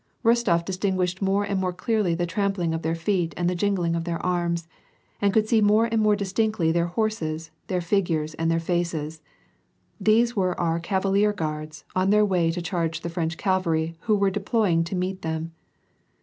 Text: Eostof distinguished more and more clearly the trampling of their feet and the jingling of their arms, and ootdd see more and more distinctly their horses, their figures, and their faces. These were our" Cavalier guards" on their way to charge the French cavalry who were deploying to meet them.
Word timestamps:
Eostof 0.25 0.65
distinguished 0.65 1.21
more 1.21 1.43
and 1.43 1.59
more 1.61 1.71
clearly 1.71 2.15
the 2.15 2.25
trampling 2.25 2.73
of 2.73 2.81
their 2.81 2.95
feet 2.95 3.35
and 3.37 3.47
the 3.47 3.53
jingling 3.53 3.95
of 3.95 4.03
their 4.03 4.17
arms, 4.25 4.67
and 5.21 5.31
ootdd 5.31 5.45
see 5.45 5.61
more 5.61 5.85
and 5.85 6.01
more 6.01 6.15
distinctly 6.15 6.71
their 6.71 6.87
horses, 6.87 7.51
their 7.67 7.81
figures, 7.81 8.33
and 8.33 8.49
their 8.49 8.59
faces. 8.59 9.21
These 9.99 10.35
were 10.35 10.59
our" 10.59 10.79
Cavalier 10.89 11.33
guards" 11.33 11.83
on 11.95 12.09
their 12.09 12.25
way 12.25 12.49
to 12.49 12.63
charge 12.63 13.01
the 13.01 13.09
French 13.09 13.37
cavalry 13.37 13.95
who 13.99 14.15
were 14.15 14.31
deploying 14.31 14.83
to 14.85 14.95
meet 14.95 15.21
them. 15.21 15.51